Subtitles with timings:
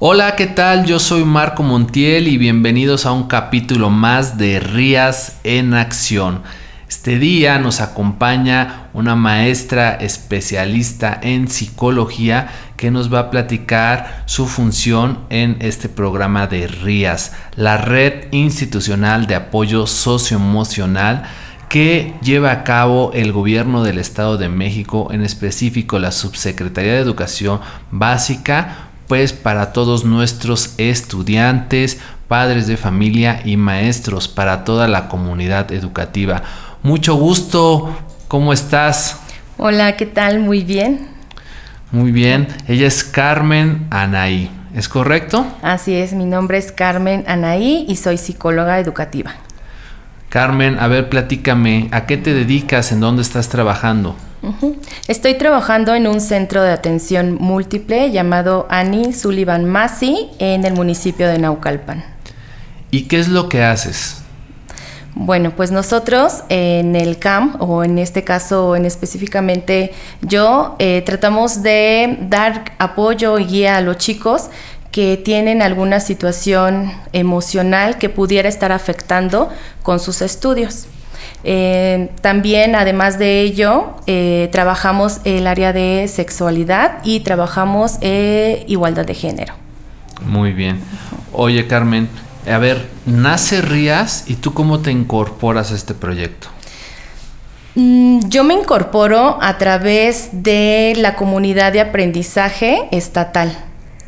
[0.00, 0.84] Hola, ¿qué tal?
[0.84, 6.44] Yo soy Marco Montiel y bienvenidos a un capítulo más de Rías en Acción.
[6.88, 14.46] Este día nos acompaña una maestra especialista en psicología que nos va a platicar su
[14.46, 21.24] función en este programa de RIAS, la Red Institucional de Apoyo Socioemocional
[21.68, 27.00] que lleva a cabo el gobierno del Estado de México, en específico la Subsecretaría de
[27.00, 27.60] Educación
[27.90, 31.98] Básica, pues para todos nuestros estudiantes,
[32.28, 36.42] padres de familia y maestros, para toda la comunidad educativa.
[36.82, 37.96] Mucho gusto,
[38.28, 39.18] ¿cómo estás?
[39.56, 40.38] Hola, ¿qué tal?
[40.40, 41.08] Muy bien.
[41.90, 45.46] Muy bien, ella es Carmen Anaí, ¿es correcto?
[45.62, 49.32] Así es, mi nombre es Carmen Anaí y soy psicóloga educativa.
[50.28, 52.92] Carmen, a ver, platícame, ¿a qué te dedicas?
[52.92, 54.16] ¿En dónde estás trabajando?
[55.08, 61.28] Estoy trabajando en un centro de atención múltiple llamado Annie Sullivan Massey en el municipio
[61.28, 62.04] de Naucalpan.
[62.90, 64.22] ¿Y qué es lo que haces?
[65.14, 71.62] Bueno, pues nosotros en el CAM, o en este caso en específicamente yo, eh, tratamos
[71.62, 74.48] de dar apoyo y guía a los chicos
[74.92, 79.50] que tienen alguna situación emocional que pudiera estar afectando
[79.82, 80.86] con sus estudios.
[81.44, 89.06] Eh, también, además de ello, eh, trabajamos el área de sexualidad y trabajamos eh, igualdad
[89.06, 89.54] de género.
[90.26, 90.80] Muy bien.
[91.32, 92.08] Oye, Carmen,
[92.50, 96.48] a ver, nace Rías y tú cómo te incorporas a este proyecto?
[97.74, 103.56] Mm, yo me incorporo a través de la comunidad de aprendizaje estatal.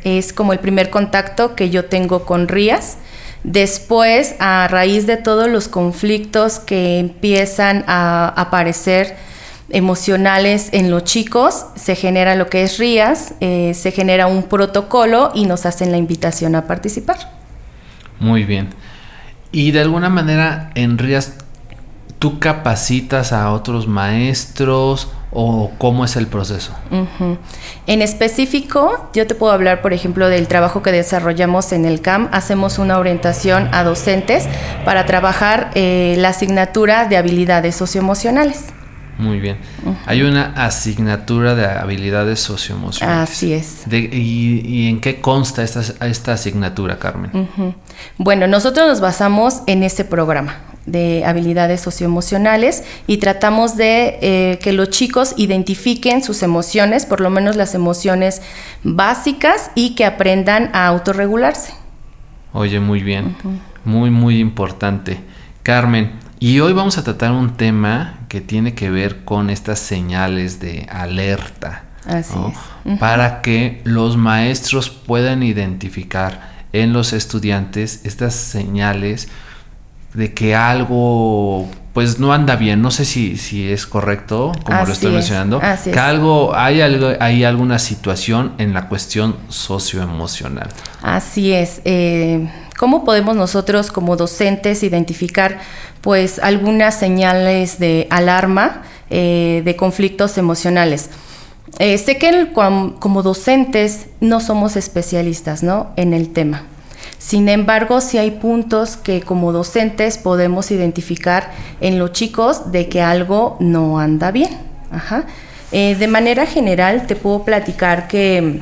[0.03, 2.97] Es como el primer contacto que yo tengo con Rías.
[3.43, 9.15] Después, a raíz de todos los conflictos que empiezan a aparecer
[9.69, 15.31] emocionales en los chicos, se genera lo que es RIAS, eh, se genera un protocolo
[15.33, 17.17] y nos hacen la invitación a participar.
[18.19, 18.69] Muy bien.
[19.51, 21.33] Y de alguna manera en RIAS,
[22.19, 26.73] ¿tú capacitas a otros maestros o cómo es el proceso?
[27.87, 32.29] En específico, yo te puedo hablar, por ejemplo, del trabajo que desarrollamos en el CAM.
[32.31, 34.45] Hacemos una orientación a docentes
[34.85, 38.65] para trabajar eh, la asignatura de habilidades socioemocionales.
[39.17, 39.57] Muy bien.
[40.07, 43.29] Hay una asignatura de habilidades socioemocionales.
[43.29, 43.83] Así es.
[43.91, 47.47] y, en qué consta esta, esta asignatura, Carmen?
[48.17, 54.73] Bueno, nosotros nos basamos en ese programa de habilidades socioemocionales y tratamos de eh, que
[54.73, 58.41] los chicos identifiquen sus emociones, por lo menos las emociones
[58.83, 61.73] básicas y que aprendan a autorregularse.
[62.53, 63.35] Oye, muy bien,
[63.85, 65.19] muy, muy importante.
[65.63, 70.59] Carmen, y hoy vamos a tratar un tema que tiene que ver con estas señales
[70.59, 71.83] de alerta.
[72.05, 72.33] Así
[72.85, 72.97] es.
[72.97, 79.27] Para que los maestros puedan identificar en los estudiantes estas señales
[80.13, 84.93] de que algo pues no anda bien, no sé si, si es correcto, como lo
[84.93, 90.69] estoy mencionando, que algo, hay algo, hay alguna situación en la cuestión socioemocional.
[91.01, 91.81] Así es.
[91.83, 95.59] Eh, ¿Cómo podemos nosotros como docentes identificar
[95.99, 101.09] pues algunas señales de alarma eh, de conflictos emocionales?
[101.79, 105.91] Eh, sé que como docentes no somos especialistas ¿no?
[105.97, 106.63] en el tema.
[107.21, 113.03] Sin embargo, sí hay puntos que como docentes podemos identificar en los chicos de que
[113.03, 114.49] algo no anda bien.
[115.71, 118.61] Eh, de manera general, te puedo platicar que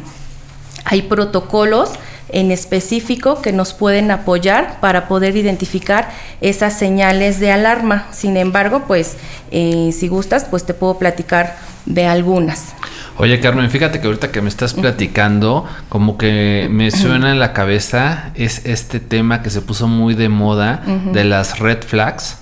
[0.83, 1.91] hay protocolos
[2.27, 6.09] en específico que nos pueden apoyar para poder identificar
[6.41, 8.07] esas señales de alarma.
[8.11, 9.15] Sin embargo, pues
[9.51, 11.55] eh, si gustas, pues te puedo platicar
[11.85, 12.73] de algunas.
[13.21, 17.51] Oye, Carmen, fíjate que ahorita que me estás platicando, como que me suena en la
[17.51, 20.81] cabeza es este tema que se puso muy de moda
[21.11, 22.37] de las red flags.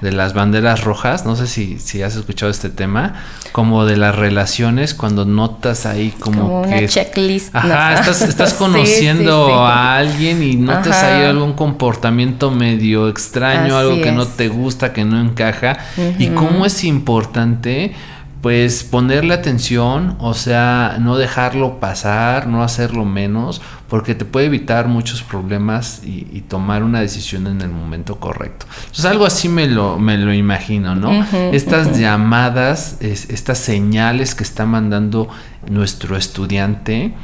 [0.00, 3.14] de las banderas rojas, no sé si, si has escuchado este tema,
[3.52, 6.68] como de las relaciones, cuando notas ahí como, que...
[6.68, 7.54] Una checklist.
[7.54, 14.26] Ajá, estás, conociendo a alguien y notas ahí algún comportamiento medio extraño, algo que no
[14.26, 15.78] te gusta, que no encaja,
[16.18, 17.94] y cómo es importante
[18.42, 24.88] pues ponerle atención, o sea, no dejarlo pasar, no hacerlo menos, porque te puede evitar
[24.88, 28.66] muchos problemas y, tomar una decisión en el momento correcto.
[28.80, 31.24] Entonces algo así me lo, me lo imagino, ¿no?
[31.52, 35.28] Estas llamadas, estas señales que está mandando
[35.68, 37.14] nuestro estudiante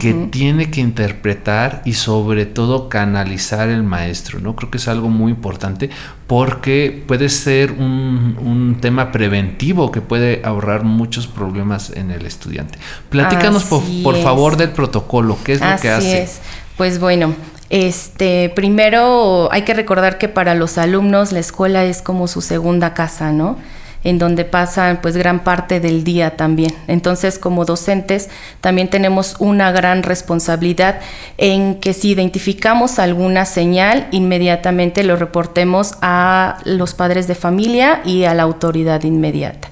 [0.00, 4.56] que tiene que interpretar y sobre todo canalizar el maestro, ¿no?
[4.56, 5.90] Creo que es algo muy importante
[6.26, 12.78] porque puede ser un, tema preventivo que puede ahorrar muchos problemas en el estudiante.
[13.08, 16.22] Platícanos por, favor del protocolo, ¿qué es lo que hace?
[16.22, 16.40] Es.
[16.76, 17.34] Pues bueno,
[17.70, 22.94] este, primero hay que recordar que para los alumnos la escuela es como su segunda
[22.94, 23.58] casa, ¿no?
[24.04, 26.74] En donde pasan pues gran parte del día también.
[26.86, 28.28] Entonces, como docentes
[28.60, 31.00] también tenemos una gran responsabilidad
[31.36, 38.24] en que si identificamos alguna señal, inmediatamente lo reportemos a los padres de familia y
[38.24, 39.68] a la autoridad inmediata.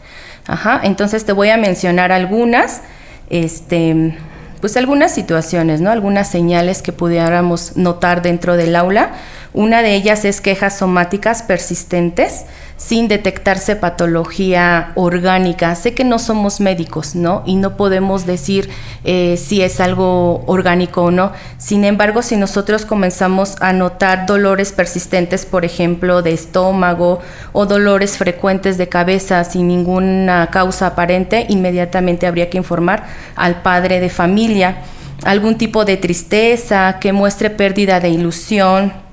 [0.47, 2.83] Ajá, entonces te voy a mencionar algunas
[3.31, 4.17] este
[4.61, 5.91] pues algunas situaciones, ¿no?
[5.91, 9.13] Algunas señales que pudiéramos notar dentro del aula.
[9.53, 12.45] Una de ellas es quejas somáticas persistentes
[12.77, 15.75] sin detectarse patología orgánica.
[15.75, 17.43] Sé que no somos médicos, ¿no?
[17.47, 18.69] Y no podemos decir
[19.05, 21.33] eh, si es algo orgánico o no.
[21.59, 27.21] Sin embargo, si nosotros comenzamos a notar dolores persistentes, por ejemplo, de estómago
[27.53, 33.05] o dolores frecuentes de cabeza sin ninguna causa aparente, inmediatamente habría que informar
[33.37, 34.83] al padre de familia.
[35.25, 39.06] Algún tipo de tristeza que muestre pérdida de ilusión,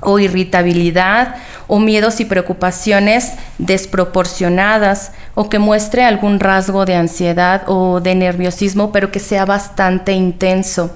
[0.00, 1.36] o irritabilidad
[1.66, 8.92] o miedos y preocupaciones desproporcionadas o que muestre algún rasgo de ansiedad o de nerviosismo
[8.92, 10.90] pero que sea bastante intenso.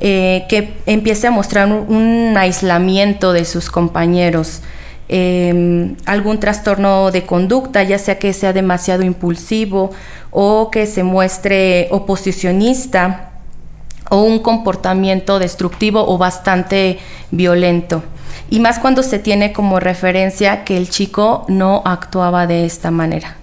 [0.00, 4.62] Eh, que empiece a mostrar un, aislamiento de sus compañeros,
[5.08, 9.90] em, algún trastorno de conducta, ya sea que sea demasiado impulsivo
[10.30, 13.27] o que se muestre oposicionista
[14.10, 16.98] o un comportamiento destructivo o bastante
[17.30, 18.02] violento
[18.50, 23.36] y más cuando se tiene como referencia que el chico no actuaba de esta manera.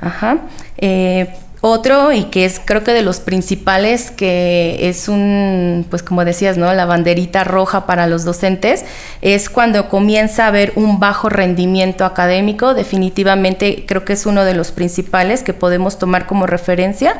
[0.00, 0.38] Ajá.
[0.76, 6.24] Eh, otro y que es creo que de los principales que es un pues como
[6.24, 8.84] decías no la banderita roja para los docentes
[9.22, 14.54] es cuando comienza a haber un bajo rendimiento académico definitivamente creo que es uno de
[14.54, 17.16] los principales que podemos tomar como referencia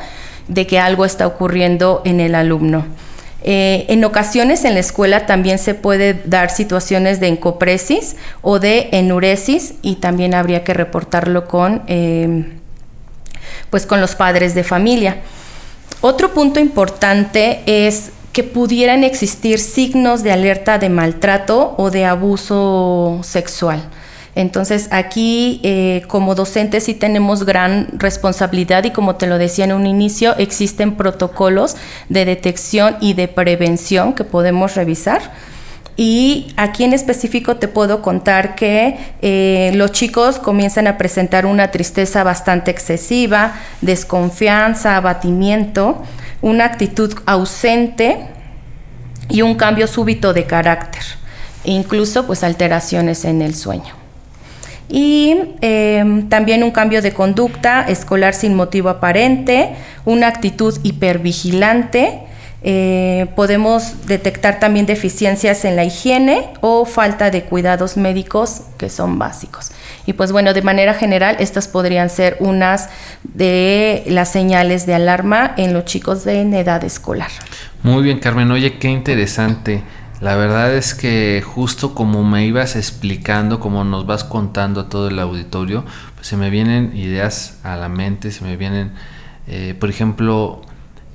[0.47, 2.85] de que algo está ocurriendo en el alumno
[3.49, 8.89] eh, en ocasiones en la escuela también se puede dar situaciones de encopresis o de
[8.91, 12.59] enuresis y también habría que reportarlo con, em,
[13.69, 15.21] pues con los padres de familia.
[16.01, 23.21] Otro punto importante es que pudieran existir signos de alerta de maltrato o de abuso
[23.23, 23.81] sexual.
[24.37, 29.73] Entonces aquí eh, como docentes sí tenemos gran responsabilidad y como te lo decía en
[29.73, 31.75] un inicio, existen protocolos
[32.09, 35.33] de detección y de prevención que podemos revisar.
[35.95, 41.71] Y aquí en específico te puedo contar que eh, los chicos comienzan a presentar una
[41.71, 46.03] tristeza bastante excesiva, desconfianza, abatimiento,
[46.43, 48.27] una actitud ausente
[49.29, 51.01] y un cambio súbito de carácter,
[51.63, 53.96] incluso pues alteraciones en el sueño
[54.89, 59.75] y em, también un cambio de conducta escolar sin motivo aparente,
[60.05, 62.21] una actitud hipervigilante.
[62.63, 69.19] Eh, podemos detectar también deficiencias en la higiene o falta de cuidados médicos que son
[69.19, 69.71] básicos.
[70.07, 72.89] Y pues bueno, de manera general, estas podrían ser unas
[73.23, 77.29] de las señales de alarma en los chicos de edad escolar.
[77.83, 78.49] Muy bien, Carmen.
[78.51, 79.83] Oye, qué interesante.
[80.19, 85.09] La verdad es que justo como me ibas explicando, como nos vas contando a todo
[85.09, 85.85] el auditorio,
[86.15, 88.93] pues se me vienen ideas a la mente, se me vienen,
[89.47, 90.61] eh, por ejemplo,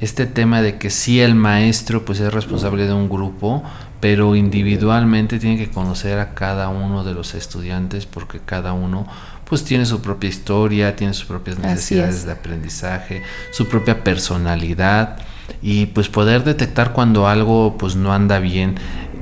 [0.00, 3.64] este tema de que sí el maestro pues es responsable de un grupo,
[4.00, 9.06] pero individualmente tiene que conocer a cada uno de los estudiantes porque cada uno
[9.44, 15.18] pues tiene su propia historia, tiene sus propias necesidades de aprendizaje, su propia personalidad
[15.61, 18.76] y pues poder detectar cuando algo pues no anda bien.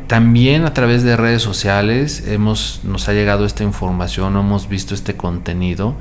[0.06, 5.16] También a través de redes sociales hemos, nos ha llegado esta información, hemos visto este
[5.16, 5.94] contenido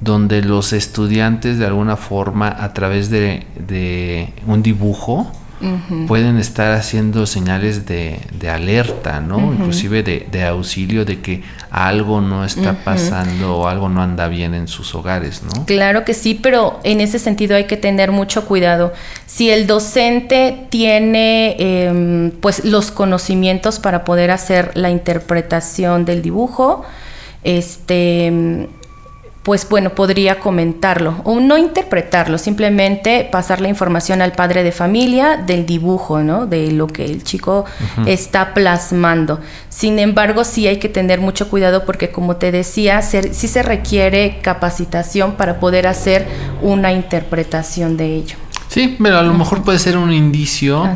[0.00, 5.30] donde los estudiantes de alguna forma a través de, de un dibujo
[6.08, 8.18] pueden estar haciendo señales de,
[8.50, 9.38] alerta, ¿no?
[9.52, 14.68] Inclusive de, auxilio de que algo no está pasando o algo no anda bien en
[14.68, 15.66] sus hogares, ¿no?
[15.66, 18.92] Claro que sí, pero en ese sentido hay que tener mucho cuidado.
[19.26, 26.84] Si el docente tiene em, pues los conocimientos para poder hacer la interpretación del dibujo,
[27.44, 28.68] este
[29.42, 35.38] pues bueno, podría comentarlo o no interpretarlo, simplemente pasar la información al padre de familia
[35.38, 36.46] del dibujo, ¿no?
[36.46, 37.64] De lo que el chico
[38.06, 39.40] está plasmando.
[39.70, 44.40] Sin embargo, sí hay que tener mucho cuidado porque como te decía, sí se requiere
[44.42, 46.26] capacitación para poder hacer
[46.60, 48.36] una interpretación de ello.
[48.68, 50.88] Sí, pero a lo mejor puede ser un indicio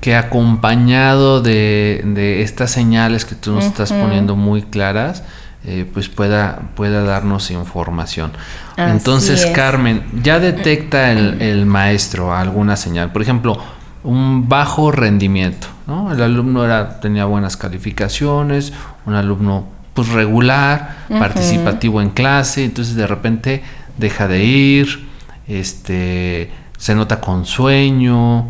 [0.00, 5.22] que acompañado de, estas señales que tú nos estás poniendo muy claras,
[5.64, 8.32] eh, pues pueda, pueda darnos información.
[8.78, 13.12] Entonces, Carmen, ya detecta el, maestro alguna señal.
[13.12, 13.58] Por ejemplo,
[14.02, 15.66] un bajo rendimiento.
[15.86, 16.12] ¿no?
[16.12, 18.72] El alumno era, tenía buenas calificaciones,
[19.04, 23.62] un alumno pues regular, participativo en clase, entonces de repente
[23.98, 25.08] deja de ir,
[25.46, 28.46] este, se nota con sueño,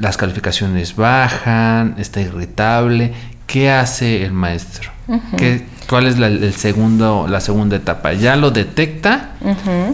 [0.00, 3.12] las calificaciones bajan, está irritable.
[3.48, 4.90] ¿Qué hace el maestro?
[5.38, 8.12] ¿Qué, ¿Cuál es la, el segundo, la segunda etapa?
[8.12, 9.30] Ya lo detecta,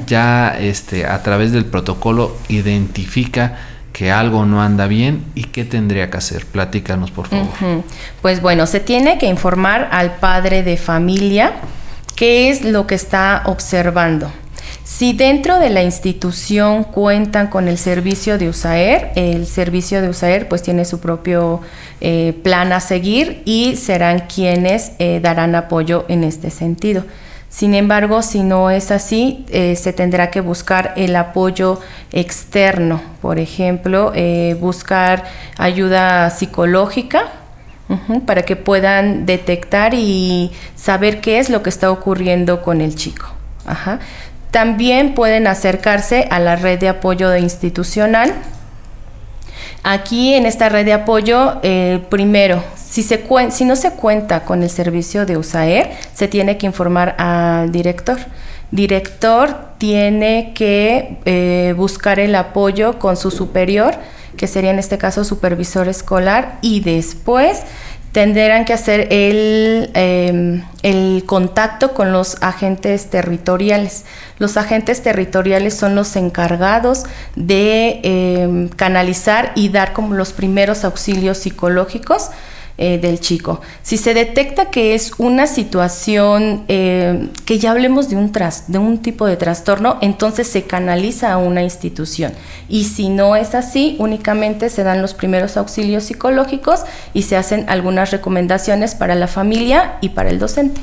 [0.08, 3.56] ya este, a través del protocolo identifica
[3.92, 6.46] que algo no anda bien y qué tendría que hacer.
[6.46, 7.46] Platícanos, por favor.
[8.20, 11.52] Pues bueno, se tiene que informar al padre de familia
[12.16, 14.32] qué es lo que está observando.
[14.84, 20.46] Si dentro de la institución cuentan con el servicio de USAER, el servicio de USAER
[20.46, 21.62] pues tiene su propio
[22.02, 27.04] eh, plan a seguir y serán quienes eh, darán apoyo en este sentido.
[27.48, 31.80] Sin embargo, si no es así, eh, se tendrá que buscar el apoyo
[32.12, 34.12] externo, por ejemplo,
[34.60, 35.24] buscar
[35.56, 37.32] ayuda psicológica
[38.26, 43.28] para que puedan detectar y saber qué es lo que está ocurriendo con el chico.
[43.66, 44.00] Ajá.
[44.54, 48.32] También pueden acercarse a la red de apoyo institucional.
[49.82, 51.60] Aquí en esta red de apoyo,
[52.08, 57.72] primero, si no se cuenta con el servicio de USAER, se tiene que informar al
[57.72, 58.16] director.
[58.70, 63.96] Director tiene que eh, buscar el apoyo con su superior,
[64.36, 67.64] que sería en este caso supervisor escolar, y después
[68.14, 74.04] tendrán que hacer el, em, el, contacto con los agentes territoriales.
[74.38, 77.02] Los agentes territoriales son los encargados
[77.34, 82.30] de em, canalizar y dar como los primeros auxilios psicológicos
[82.76, 83.60] eh, del chico.
[83.82, 88.78] Si se detecta que es una situación eh, que ya hablemos de un, tras, de
[88.78, 92.32] un tipo de trastorno, entonces se canaliza a una institución.
[92.68, 96.80] Y si no es así, únicamente se dan los primeros auxilios psicológicos
[97.12, 100.80] y se hacen algunas recomendaciones para la familia y para el docente.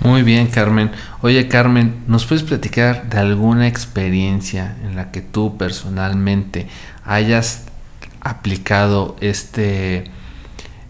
[0.00, 0.90] Muy bien, Carmen.
[1.22, 6.66] Oye, Carmen, ¿nos puedes platicar de alguna experiencia en la que tú personalmente
[7.04, 7.62] hayas
[8.20, 10.10] aplicado este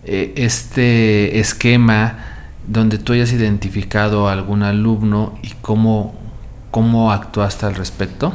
[0.06, 2.18] eh, este esquema
[2.66, 6.14] donde tú hayas identificado a algún alumno y cómo,
[6.70, 8.32] cómo actuaste al respecto?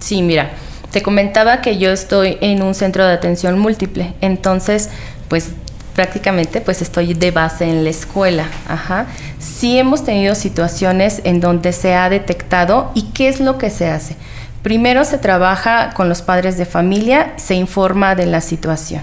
[0.00, 0.50] Sí, mira,
[0.90, 4.90] te comentaba que yo estoy en un centro de atención múltiple, entonces,
[5.28, 5.50] pues
[5.94, 8.48] prácticamente pues estoy de base en la escuela.
[8.68, 9.06] Ajá.
[9.38, 13.88] Sí hemos tenido situaciones en donde se ha detectado y qué es lo que se
[13.88, 14.16] hace.
[14.62, 19.02] Primero se trabaja con los padres de familia, se informa de la situación.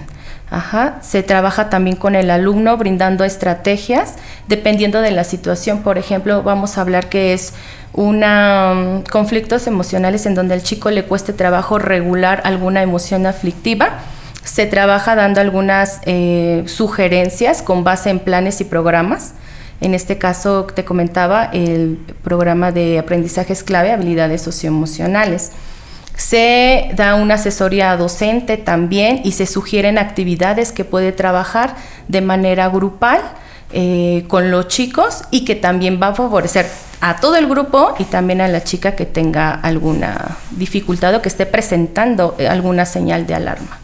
[0.52, 0.98] Ajá.
[1.00, 4.16] Se trabaja también con el alumno brindando estrategias
[4.48, 5.82] dependiendo de la situación.
[5.82, 7.54] Por ejemplo, vamos a hablar que es
[7.94, 14.00] una mm, conflictos emocionales en donde al chico le cueste trabajo regular alguna emoción aflictiva.
[14.44, 19.32] Se trabaja dando algunas eh, sugerencias con base en planes y programas.
[19.80, 25.52] En este caso, te comentaba el programa de aprendizajes clave, habilidades socioemocionales.
[26.16, 31.74] Se da una asesoría docente también y se sugieren actividades que puede trabajar
[32.08, 33.20] de manera grupal
[33.72, 36.66] eh, con los chicos y que también va a favorecer
[37.00, 41.28] a todo el grupo y también a la chica que tenga alguna dificultad o que
[41.28, 43.78] esté presentando eh, alguna señal de alarma.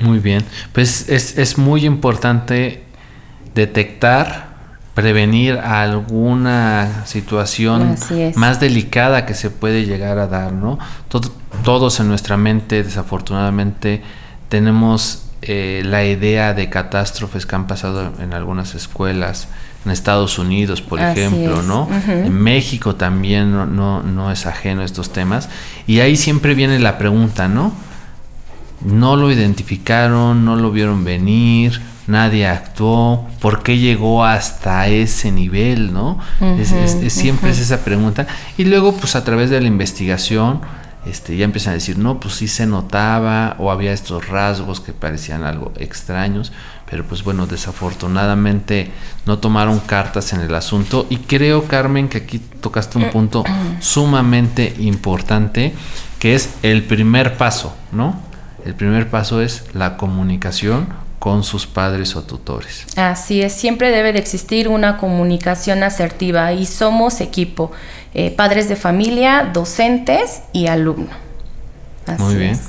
[0.00, 2.82] Muy bien, pues es, es muy importante
[3.54, 4.53] detectar
[4.94, 7.96] prevenir alguna situación
[8.36, 10.78] más delicada que se puede llegar a dar, ¿no?
[11.64, 14.02] todos en nuestra mente, desafortunadamente,
[14.48, 19.48] tenemos eh, la idea de catástrofes que han pasado en algunas escuelas,
[19.84, 21.88] en Estados Unidos, por ejemplo, ¿no?
[22.06, 25.48] En México también no, no, no es ajeno a estos temas.
[25.86, 27.72] Y ahí siempre viene la pregunta, ¿no?
[28.80, 35.92] No lo identificaron, no lo vieron venir, nadie actuó, ¿por qué llegó hasta ese nivel?
[35.92, 36.18] ¿no?
[36.40, 38.26] es, siempre es esa pregunta.
[38.56, 40.60] Y luego, pues a través de la investigación,
[41.06, 44.92] este, ya empiezan a decir, no, pues sí se notaba o había estos rasgos que
[44.92, 46.50] parecían algo extraños,
[46.90, 48.90] pero pues bueno, desafortunadamente
[49.26, 53.44] no tomaron cartas en el asunto y creo, Carmen, que aquí tocaste un punto
[53.80, 55.74] sumamente importante,
[56.18, 58.18] que es el primer paso, ¿no?
[58.64, 62.84] El primer paso es la comunicación con sus padres o tutores.
[62.96, 67.72] Así es, siempre debe de existir una comunicación asertiva y somos equipo,
[68.12, 71.16] eh, padres de familia, docentes y alumnos.
[72.18, 72.60] Muy bien.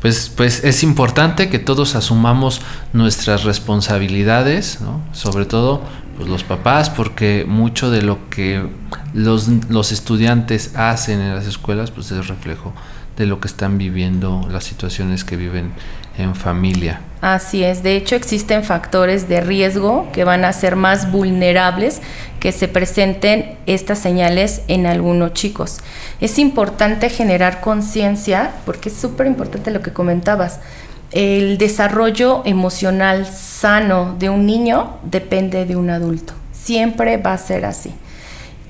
[0.00, 2.60] Pues, pues es importante que todos asumamos
[2.92, 5.00] nuestras responsabilidades, ¿no?
[5.12, 5.80] sobre todo
[6.16, 8.66] pues, los papás, porque mucho de lo que
[9.14, 12.72] los, los estudiantes hacen en las escuelas pues es reflejo
[13.16, 15.70] de lo que están viviendo, las situaciones que viven
[16.18, 17.00] en familia.
[17.20, 22.02] Así es, de hecho existen factores de riesgo que van a ser más vulnerables
[22.40, 25.78] que se presenten estas señales en algunos chicos.
[26.20, 30.58] Es importante generar conciencia, porque es súper importante lo que comentabas,
[31.12, 37.64] el desarrollo emocional sano de un niño depende de un adulto, siempre va a ser
[37.64, 37.94] así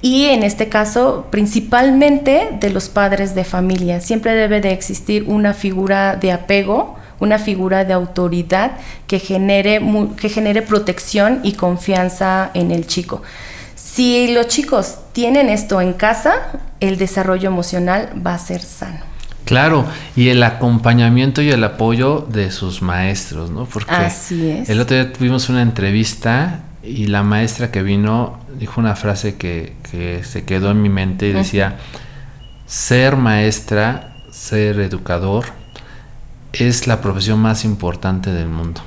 [0.02, 4.00] y en este caso principalmente de los padres de familia.
[4.00, 8.72] Siempre debe de existir una figura de apego, una figura de autoridad
[9.06, 9.80] que genere,
[10.16, 13.22] que genere protección y confianza en el chico.
[13.76, 16.34] Si los chicos tienen esto en casa,
[16.80, 18.98] el desarrollo emocional va a ser sano.
[19.44, 19.84] Claro,
[20.16, 23.66] y el acompañamiento y el apoyo de sus maestros, ¿no?
[23.66, 24.68] Porque Así es.
[24.68, 29.74] el otro día tuvimos una entrevista y la maestra que vino dijo una frase que,
[30.24, 31.76] se quedó en mi mente y decía,
[32.66, 35.44] ser maestra, ser educador,
[36.52, 38.80] es la profesión más importante del mundo.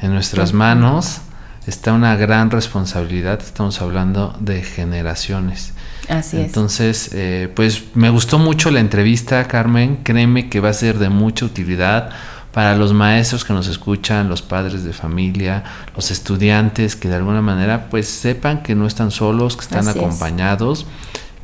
[0.00, 1.20] En nuestras manos
[1.66, 5.72] está una gran responsabilidad, estamos hablando de generaciones.
[6.08, 10.98] Así Entonces, eh, pues me gustó mucho la entrevista, Carmen, créeme que va a ser
[10.98, 12.10] de mucha utilidad
[12.52, 17.42] para los maestros que nos escuchan, los padres de familia, los estudiantes que de alguna
[17.42, 20.86] manera pues sepan que no están solos, que están acompañados,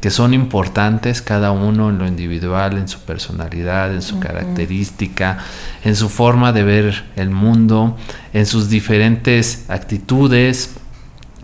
[0.04, 5.38] que son importantes cada uno en lo individual, en su personalidad, en su característica,
[5.82, 7.96] en su forma de ver el mundo,
[8.34, 10.75] en sus diferentes actitudes,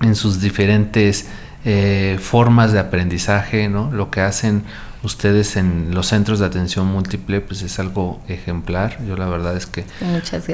[0.03, 1.27] en sus diferentes
[1.65, 3.91] eh, formas de aprendizaje, ¿no?
[3.93, 4.65] Lo que hacen
[5.03, 8.99] ustedes en los centros de atención múltiple, pues es algo ejemplar.
[9.07, 9.87] Yo la verdad es que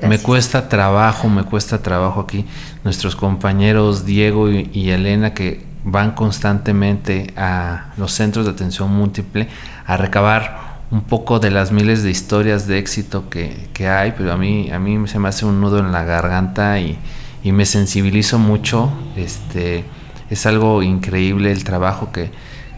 [0.06, 2.46] me cuesta trabajo, me cuesta trabajo aquí.
[2.84, 9.48] Nuestros compañeros Diego y, Elena que van constantemente a los centros de atención múltiple
[9.86, 14.32] a recabar un poco de las miles de historias de éxito que, que hay, pero
[14.32, 16.98] a mí, a mí se me hace un nudo en la garganta y,
[17.42, 18.90] y me sensibilizo mucho.
[19.16, 19.84] Este,
[20.28, 22.30] es algo increíble el trabajo que,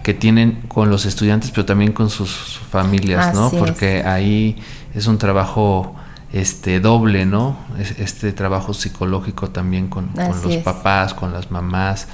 [0.03, 3.51] que tienen con los estudiantes, pero también con sus, familias, ¿no?
[3.51, 4.57] Porque ahí
[4.95, 5.97] es un trabajo
[6.33, 7.57] este doble, ¿no?
[7.79, 10.11] Este trabajo psicológico también con,
[10.45, 12.09] los papás, con las mamás,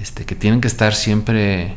[0.00, 1.76] este, que tienen que estar siempre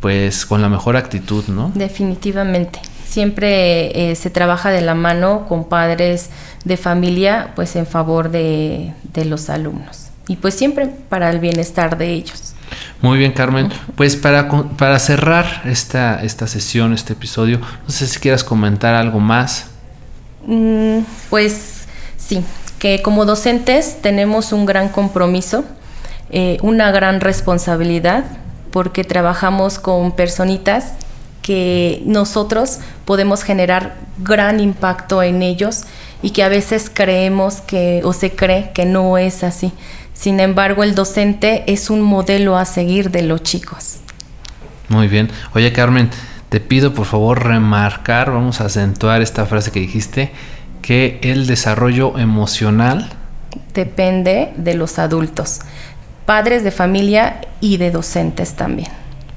[0.00, 1.72] pues con la mejor actitud, ¿no?
[1.74, 2.80] Definitivamente.
[3.06, 6.30] Siempre eh, se trabaja de la mano con padres
[6.64, 10.08] de familia, pues en favor de, de los alumnos.
[10.28, 12.54] Y pues siempre para el bienestar de ellos.
[13.00, 13.70] Muy bien, Carmen.
[13.96, 19.20] Pues para, para cerrar esta, esta sesión, este episodio, no sé si quieras comentar algo
[19.20, 19.66] más.
[20.46, 22.44] Mm, pues sí,
[22.78, 25.64] que como docentes tenemos un gran compromiso,
[26.30, 28.24] eh, una gran responsabilidad,
[28.70, 30.92] porque trabajamos con personitas
[31.42, 35.84] que nosotros podemos generar gran impacto en ellos
[36.22, 39.72] y que a veces creemos que o se cree que no es así.
[40.12, 43.98] Sin embargo, el docente es un modelo a seguir de los chicos.
[44.88, 45.30] Muy bien.
[45.54, 46.10] Oye, Carmen,
[46.48, 50.32] te pido por favor remarcar, vamos a acentuar esta frase que dijiste,
[50.82, 53.10] que el desarrollo emocional
[53.74, 55.60] depende de los adultos,
[56.28, 58.90] padres de familia y de docentes también.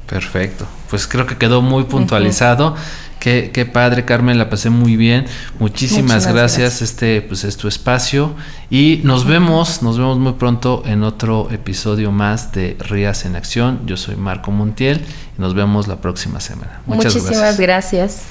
[0.07, 0.67] Perfecto.
[0.89, 2.75] Pues creo que quedó muy puntualizado.
[3.17, 5.25] Qué, padre, Carmen, la pasé muy bien.
[5.57, 6.81] Muchísimas gracias.
[6.81, 8.35] Este pues es tu espacio.
[8.69, 13.79] Y nos vemos, nos vemos muy pronto en otro episodio más de Rías en Acción.
[13.85, 14.99] Yo soy Marco Montiel
[15.37, 16.81] y nos vemos la próxima semana.
[16.85, 18.23] Muchas Muchísimas gracias.